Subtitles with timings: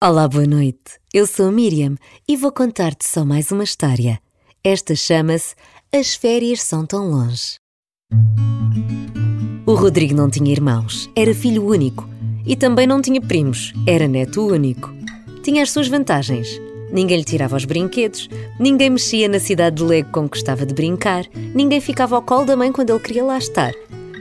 [0.00, 1.00] Olá, boa noite.
[1.12, 1.96] Eu sou a Miriam
[2.28, 4.20] e vou contar-te só mais uma história.
[4.62, 5.56] Esta chama-se
[5.92, 7.56] As Férias São Tão Longe.
[9.66, 12.08] O Rodrigo não tinha irmãos, era filho único
[12.46, 14.88] e também não tinha primos, era neto único.
[15.42, 16.60] Tinha as suas vantagens.
[16.92, 18.28] Ninguém lhe tirava os brinquedos,
[18.60, 22.44] ninguém mexia na cidade de Lego com que gostava de brincar, ninguém ficava ao colo
[22.44, 23.74] da mãe quando ele queria lá estar.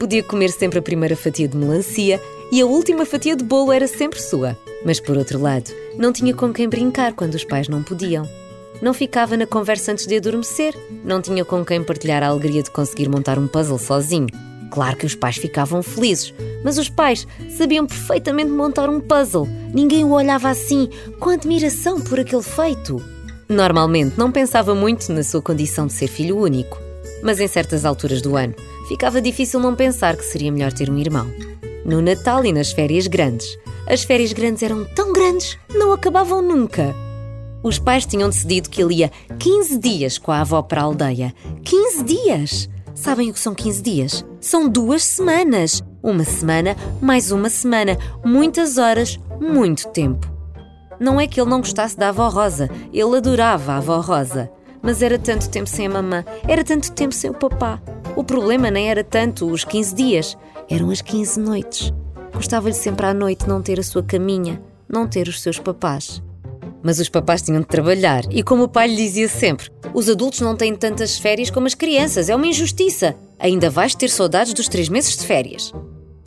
[0.00, 2.18] Podia comer sempre a primeira fatia de melancia
[2.50, 4.56] e a última fatia de bolo era sempre sua.
[4.84, 8.28] Mas por outro lado, não tinha com quem brincar quando os pais não podiam.
[8.80, 10.74] Não ficava na conversa antes de adormecer,
[11.04, 14.28] não tinha com quem partilhar a alegria de conseguir montar um puzzle sozinho.
[14.70, 19.48] Claro que os pais ficavam felizes, mas os pais sabiam perfeitamente montar um puzzle.
[19.74, 20.88] Ninguém o olhava assim,
[21.18, 23.02] com admiração por aquele feito.
[23.48, 26.78] Normalmente não pensava muito na sua condição de ser filho único,
[27.22, 28.54] mas em certas alturas do ano
[28.88, 31.26] ficava difícil não pensar que seria melhor ter um irmão.
[31.84, 33.58] No Natal e nas férias grandes,
[33.88, 36.94] as férias grandes eram tão grandes, não acabavam nunca.
[37.62, 41.34] Os pais tinham decidido que ele ia 15 dias com a avó para a aldeia.
[41.64, 42.68] 15 dias!
[42.94, 44.24] Sabem o que são 15 dias?
[44.40, 45.82] São duas semanas.
[46.02, 47.96] Uma semana mais uma semana.
[48.24, 50.30] Muitas horas, muito tempo.
[51.00, 54.50] Não é que ele não gostasse da avó Rosa, ele adorava a avó Rosa.
[54.82, 57.80] Mas era tanto tempo sem a mamã, era tanto tempo sem o papá.
[58.16, 61.92] O problema nem era tanto os 15 dias, eram as 15 noites.
[62.38, 66.22] Gostava-lhe sempre à noite não ter a sua caminha, não ter os seus papás.
[66.84, 70.40] Mas os papás tinham de trabalhar e, como o pai lhe dizia sempre, os adultos
[70.40, 73.16] não têm tantas férias como as crianças, é uma injustiça.
[73.40, 75.72] Ainda vais ter saudades dos três meses de férias.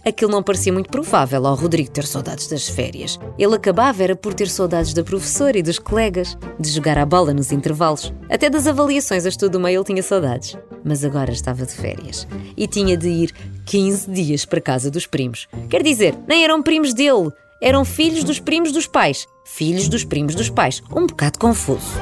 [0.06, 3.18] Aquilo não parecia muito provável ao Rodrigo ter saudades das férias.
[3.40, 7.34] Ele acabava era por ter saudades da professora e dos colegas, de jogar a bola
[7.34, 8.14] nos intervalos.
[8.30, 10.58] Até das avaliações a estudo do meio ele tinha saudades.
[10.84, 13.34] Mas agora estava de férias e tinha de ir
[13.66, 15.48] 15 dias para casa dos primos.
[15.70, 17.30] Quer dizer, nem eram primos dele,
[17.62, 19.28] eram filhos dos primos dos pais.
[19.46, 20.82] Filhos dos primos dos pais.
[20.96, 22.00] Um bocado confuso.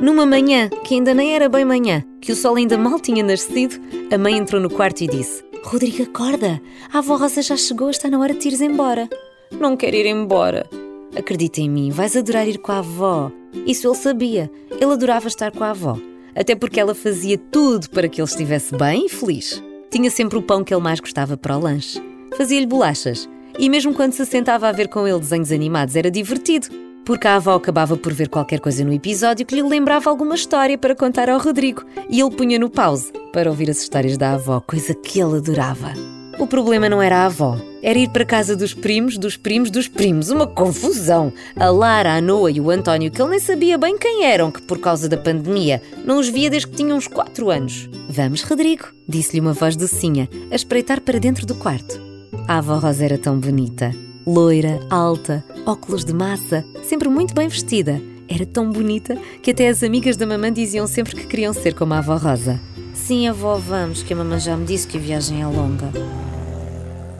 [0.00, 3.80] Numa manhã, que ainda nem era bem manhã, que o sol ainda mal tinha nascido,
[4.12, 6.60] a mãe entrou no quarto e disse: Rodrigo, acorda!
[6.92, 9.08] A avó Rosa já chegou, está na hora de ires embora.
[9.50, 10.68] Não quero ir embora.
[11.16, 13.32] Acredita em mim, vais adorar ir com a avó.
[13.66, 14.50] Isso ele sabia.
[14.70, 15.96] Ele adorava estar com a avó.
[16.34, 19.62] Até porque ela fazia tudo para que ele estivesse bem e feliz.
[19.90, 22.02] Tinha sempre o pão que ele mais gostava para o lanche.
[22.36, 23.28] Fazia-lhe bolachas.
[23.58, 26.68] E mesmo quando se sentava a ver com ele desenhos animados, era divertido
[27.04, 30.78] porque a avó acabava por ver qualquer coisa no episódio que lhe lembrava alguma história
[30.78, 34.60] para contar ao Rodrigo e ele punha no pause para ouvir as histórias da avó,
[34.60, 35.92] coisa que ele adorava.
[36.38, 39.88] O problema não era a avó, era ir para casa dos primos, dos primos, dos
[39.88, 40.30] primos.
[40.30, 41.32] Uma confusão!
[41.56, 44.62] A Lara, a Noa e o António, que ele nem sabia bem quem eram, que
[44.62, 47.88] por causa da pandemia não os via desde que tinham uns 4 anos.
[48.08, 52.00] Vamos, Rodrigo, disse-lhe uma voz docinha, a espreitar para dentro do quarto.
[52.48, 53.94] A avó Rosa era tão bonita
[54.26, 58.00] loira, alta, óculos de massa, sempre muito bem vestida.
[58.28, 61.92] Era tão bonita que até as amigas da mamãe diziam sempre que queriam ser como
[61.92, 62.58] a avó Rosa.
[62.94, 65.90] Sim, avó, vamos, que a mamãe já me disse que a viagem é longa.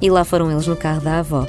[0.01, 1.47] E lá foram eles no carro da avó.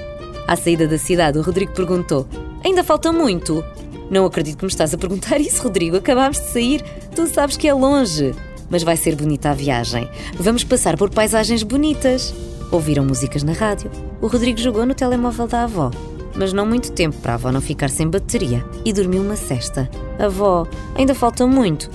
[0.47, 2.27] À saída da cidade, o Rodrigo perguntou:
[2.63, 3.63] Ainda falta muito?
[4.09, 5.97] Não acredito que me estás a perguntar isso, Rodrigo.
[5.97, 6.83] Acabámos de sair.
[7.15, 8.33] Tu sabes que é longe.
[8.69, 10.09] Mas vai ser bonita a viagem.
[10.39, 12.33] Vamos passar por paisagens bonitas.
[12.71, 13.91] Ouviram músicas na rádio.
[14.21, 15.91] O Rodrigo jogou no telemóvel da avó,
[16.35, 19.89] mas não muito tempo para a avó não ficar sem bateria e dormiu uma cesta.
[20.17, 21.89] Avó, ainda falta muito?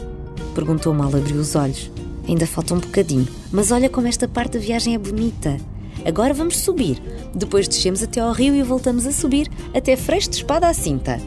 [0.54, 1.90] Perguntou mal, abriu os olhos.
[2.30, 5.56] Ainda falta um bocadinho, mas olha como esta parte da viagem é bonita.
[6.04, 7.02] Agora vamos subir.
[7.34, 11.20] Depois descemos até ao rio e voltamos a subir até Freixo de Espada à Cinta.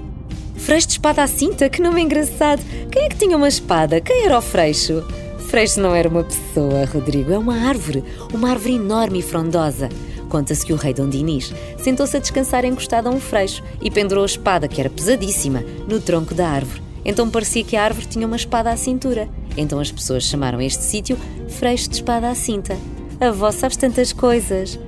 [0.56, 1.70] Freixo de Espada à Cinta?
[1.70, 2.62] Que nome engraçado!
[2.90, 4.00] Quem é que tinha uma espada?
[4.00, 5.04] Quem era o Freixo?
[5.50, 8.02] Freixo não era uma pessoa, Rodrigo, é uma árvore,
[8.34, 9.90] uma árvore enorme e frondosa.
[10.30, 14.24] Conta-se que o rei Dom Dinis sentou-se a descansar encostado a um freixo e pendurou
[14.24, 16.93] a espada, que era pesadíssima, no tronco da árvore.
[17.06, 19.28] Então parecia que a árvore tinha uma espada à cintura.
[19.58, 21.18] Então as pessoas chamaram este sítio
[21.50, 22.78] Freixo de Espada à Cinta.
[23.20, 24.80] A avó sabes tantas coisas.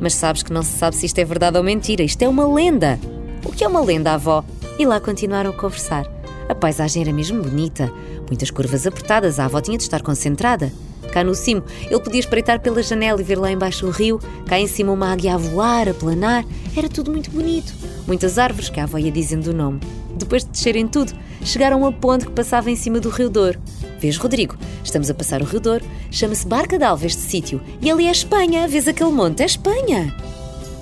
[0.00, 2.02] Mas sabes que não se sabe se isto é verdade ou mentira.
[2.02, 2.98] Isto é uma lenda.
[3.44, 4.44] O que é uma lenda, avó?
[4.78, 6.06] E lá continuaram a conversar.
[6.48, 7.92] A paisagem era mesmo bonita.
[8.26, 10.72] Muitas curvas apertadas, a avó tinha de estar concentrada.
[11.12, 14.58] Cá no cimo, ele podia espreitar pela janela e ver lá embaixo o rio, cá
[14.58, 16.44] em cima uma águia a voar, a planar.
[16.76, 17.72] Era tudo muito bonito.
[18.06, 19.80] Muitas árvores que a avó ia dizendo o nome.
[20.16, 21.12] Depois de descerem tudo,
[21.44, 23.60] chegaram a uma ponte que passava em cima do Rio Douro.
[23.98, 24.56] Vês, Rodrigo?
[24.82, 25.84] Estamos a passar o Rio Douro.
[26.10, 27.60] Chama-se Barca d'Alva este sítio.
[27.80, 28.66] E ali é Espanha.
[28.66, 29.42] Vês aquele monte?
[29.42, 30.14] É Espanha.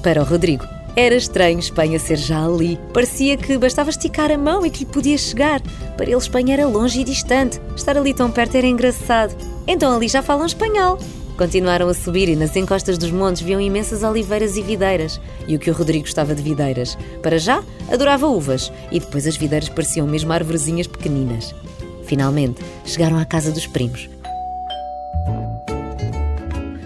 [0.03, 0.65] Para o Rodrigo,
[0.97, 2.79] era estranho Espanha ser já ali.
[2.93, 5.61] Parecia que bastava esticar a mão e que lhe podia chegar.
[5.97, 7.61] Para ele, Espanha era longe e distante.
[7.77, 9.35] Estar ali tão perto era engraçado.
[9.67, 10.99] Então ali já falam espanhol.
[11.37, 15.21] Continuaram a subir e nas encostas dos montes viam imensas oliveiras e videiras.
[15.49, 16.97] E o que o Rodrigo gostava de videiras?
[17.23, 18.73] Para já, adorava uvas.
[18.91, 21.55] E depois as videiras pareciam mesmo arvorezinhas pequeninas.
[22.05, 24.09] Finalmente, chegaram à casa dos primos.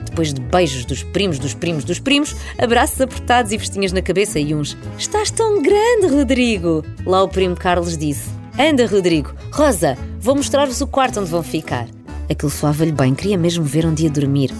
[0.04, 4.38] Depois de beijos dos primos, dos primos, dos primos, abraços apertados e vestinhas na cabeça
[4.38, 6.82] e uns Estás tão grande, Rodrigo!
[7.04, 11.95] Lá o primo Carlos disse Anda, Rodrigo, Rosa, vou mostrar-vos o quarto onde vão ficar.
[12.30, 14.52] Aquilo soava-lhe bem, queria mesmo ver onde ia dormir.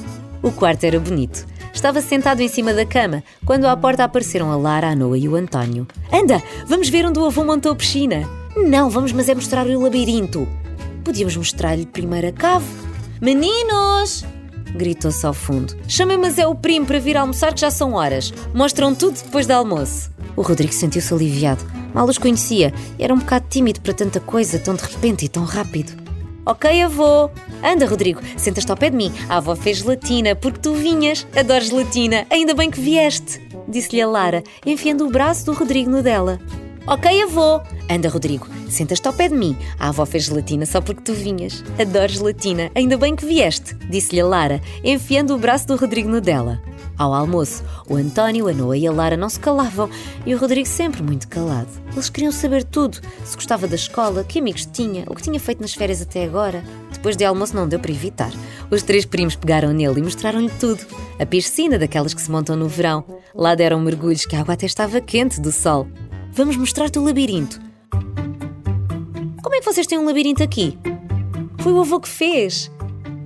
[0.42, 1.46] O quarto era bonito.
[1.72, 5.28] Estava sentado em cima da cama, quando à porta apareceram a Lara, a Noa e
[5.28, 5.86] o António.
[6.12, 8.28] Anda, vamos ver onde o avô montou a piscina.
[8.56, 10.48] Não, vamos, mas é mostrar-lhe o labirinto.
[11.04, 12.66] Podíamos mostrar-lhe primeiro a cave.
[13.20, 14.24] Meninos!
[14.74, 15.76] gritou-se ao fundo.
[15.88, 18.32] Chamem mas é o primo para vir almoçar que já são horas.
[18.54, 20.10] Mostram tudo depois do almoço.
[20.34, 21.64] O Rodrigo sentiu-se aliviado.
[21.94, 25.28] Mal os conhecia e era um bocado tímido para tanta coisa, tão de repente e
[25.28, 26.05] tão rápido.
[26.46, 27.28] Ok, avô.
[27.60, 29.12] Anda, Rodrigo, sentas-te ao pé de mim.
[29.28, 31.26] A avó fez gelatina porque tu vinhas.
[31.36, 32.24] Adoro gelatina.
[32.30, 33.40] Ainda bem que vieste.
[33.66, 36.38] Disse-lhe a Lara, enfiando o braço do Rodrigo no dela.
[36.88, 37.60] Ok, avô.
[37.90, 39.56] Anda, Rodrigo, sentas-te ao pé de mim.
[39.76, 41.64] A avó fez gelatina só porque tu vinhas.
[41.80, 42.70] Adoro gelatina.
[42.76, 43.74] Ainda bem que vieste.
[43.90, 46.62] Disse-lhe a Lara, enfiando o braço do Rodrigo no dela.
[46.96, 49.90] Ao almoço, o António, a Noa e a Lara não se calavam
[50.24, 51.68] e o Rodrigo sempre muito calado.
[51.92, 55.60] Eles queriam saber tudo: se gostava da escola, que amigos tinha, o que tinha feito
[55.60, 56.62] nas férias até agora.
[56.92, 58.30] Depois de almoço não deu para evitar.
[58.70, 60.86] Os três primos pegaram nele e mostraram-lhe tudo.
[61.18, 63.04] A piscina daquelas que se montam no verão.
[63.34, 65.86] Lá deram mergulhos que a água até estava quente do sol.
[66.36, 67.58] Vamos mostrar-te o labirinto.
[69.42, 70.78] Como é que vocês têm um labirinto aqui?
[71.60, 72.70] Foi o avô que fez.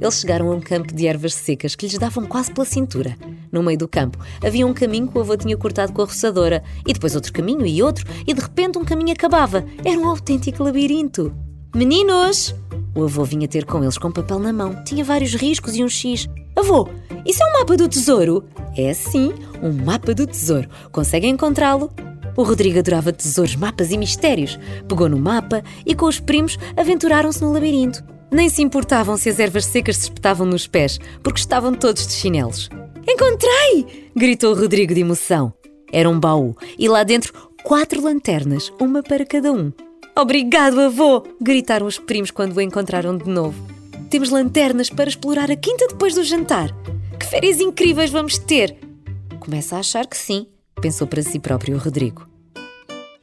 [0.01, 3.17] Eles chegaram a um campo de ervas secas que lhes davam quase pela cintura.
[3.51, 6.63] No meio do campo havia um caminho que o avô tinha cortado com a roçadora,
[6.87, 9.65] e depois outro caminho e outro, e de repente um caminho acabava.
[9.85, 11.35] Era um autêntico labirinto.
[11.75, 12.55] Meninos!
[12.95, 14.85] O avô vinha ter com eles com papel na mão.
[14.85, 16.29] Tinha vários riscos e um X.
[16.55, 16.89] Avô,
[17.27, 18.45] isso é um mapa do tesouro?
[18.77, 20.69] É sim, um mapa do tesouro.
[20.93, 21.91] Conseguem encontrá-lo?
[22.41, 24.59] O Rodrigo adorava tesouros, mapas e mistérios.
[24.89, 28.03] Pegou no mapa e com os primos aventuraram-se no labirinto.
[28.31, 32.15] Nem se importavam se as ervas secas se espetavam nos pés, porque estavam todos de
[32.15, 32.71] chinelos.
[33.07, 34.11] Encontrei!
[34.17, 35.53] gritou Rodrigo de emoção.
[35.93, 39.71] Era um baú e lá dentro quatro lanternas, uma para cada um.
[40.17, 41.23] Obrigado, avô!
[41.43, 43.63] gritaram os primos quando o encontraram de novo.
[44.09, 46.75] Temos lanternas para explorar a quinta depois do jantar.
[47.19, 48.79] Que férias incríveis vamos ter!
[49.39, 50.47] Começa a achar que sim,
[50.81, 52.30] pensou para si próprio Rodrigo.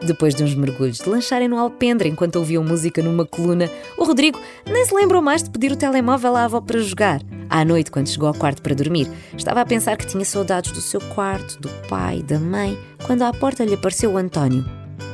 [0.04, 4.40] Depois de uns mergulhos de lancharem no alpendre enquanto ouviam música numa coluna, o Rodrigo
[4.66, 7.20] nem se lembrou mais de pedir o telemóvel à avó para jogar.
[7.50, 10.82] À noite, quando chegou ao quarto para dormir, estava a pensar que tinha saudades do
[10.82, 14.64] seu quarto, do pai, da mãe, quando à porta lhe apareceu o António.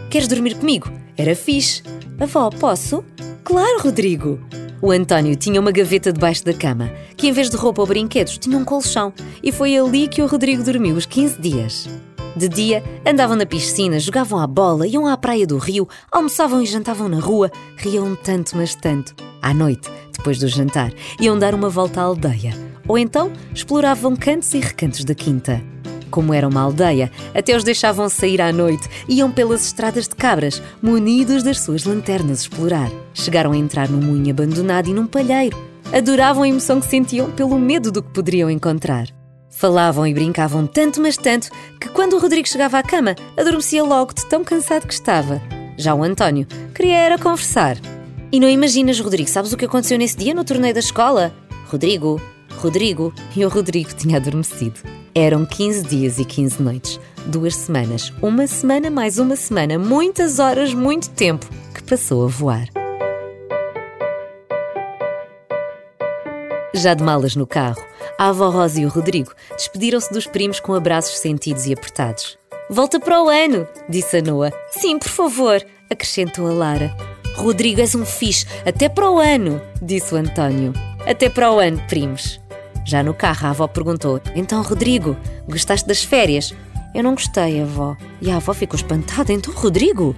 [0.09, 0.91] Queres dormir comigo?
[1.17, 1.81] Era fixe.
[2.19, 3.05] Avó, posso?
[3.43, 4.39] Claro, Rodrigo!
[4.81, 8.37] O António tinha uma gaveta debaixo da cama, que em vez de roupa ou brinquedos
[8.37, 11.89] tinha um colchão, e foi ali que o Rodrigo dormiu os 15 dias.
[12.35, 16.65] De dia, andavam na piscina, jogavam à bola, iam à praia do rio, almoçavam e
[16.65, 19.13] jantavam na rua, riam tanto, mas tanto.
[19.39, 22.53] À noite, depois do jantar, iam dar uma volta à aldeia.
[22.87, 25.61] Ou então exploravam cantos e recantos da quinta.
[26.09, 30.61] Como era uma aldeia, até os deixavam sair à noite, iam pelas estradas de cabras,
[30.81, 32.91] munidos das suas lanternas explorar.
[33.13, 35.57] Chegaram a entrar num moinho abandonado e num palheiro.
[35.91, 39.07] Adoravam a emoção que sentiam pelo medo do que poderiam encontrar.
[39.55, 44.13] Falavam e brincavam tanto, mas tanto, que quando o Rodrigo chegava à cama, adormecia logo
[44.13, 45.41] de tão cansado que estava.
[45.77, 47.77] Já o António queria era conversar.
[48.31, 51.33] E não imaginas, Rodrigo, sabes o que aconteceu nesse dia no torneio da escola?
[51.67, 52.21] Rodrigo,
[52.57, 54.81] Rodrigo, e o Rodrigo tinha adormecido.
[55.15, 60.73] Eram 15 dias e 15 noites, duas semanas, uma semana mais uma semana, muitas horas,
[60.73, 62.82] muito tempo, que passou a voar.
[66.73, 67.83] Já de malas no carro,
[68.17, 72.37] a avó Rosa e o Rodrigo despediram-se dos primos com abraços sentidos e apertados.
[72.69, 74.51] Volta para o ano, disse a Noa.
[74.71, 76.95] Sim, por favor, acrescentou a Lara.
[77.35, 80.73] Rodrigo, és um fixe, até para o ano, disse o António.
[81.05, 82.41] Até para o ano, primos.
[82.85, 85.15] Já no carro, a avó perguntou: Então, Rodrigo,
[85.47, 86.53] gostaste das férias?
[86.93, 87.95] Eu não gostei, avó.
[88.21, 89.31] E a avó ficou espantada.
[89.31, 90.15] Então, Rodrigo?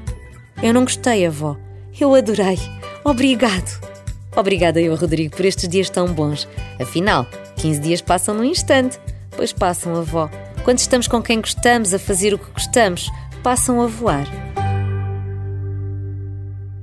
[0.62, 1.58] Eu não gostei, avó.
[2.00, 2.60] Eu adorei.
[3.04, 3.95] Obrigado.
[4.36, 6.48] Obrigada eu, Rodrigo, por estes dias tão bons.
[6.80, 7.26] Afinal,
[7.58, 9.00] 15 dias passam num instante.
[9.36, 10.30] Pois passam a vó.
[10.64, 13.10] Quando estamos com quem gostamos, a fazer o que gostamos,
[13.44, 14.26] passam a voar.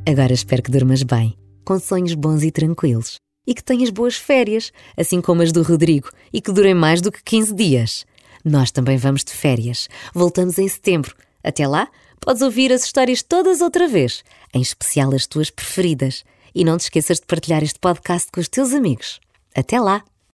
[0.09, 3.17] Agora espero que durmas bem, com sonhos bons e tranquilos.
[3.47, 7.11] E que tenhas boas férias, assim como as do Rodrigo, e que durem mais do
[7.11, 8.07] que 15 dias.
[8.45, 9.89] Nós também vamos de férias.
[10.15, 11.15] Voltamos em setembro.
[11.43, 11.89] Até lá,
[12.21, 14.23] podes ouvir as histórias todas outra vez,
[14.55, 16.25] em especial as tuas preferidas.
[16.55, 19.21] E não te esqueças de partilhar este podcast com os teus amigos.
[19.55, 20.05] Até lá!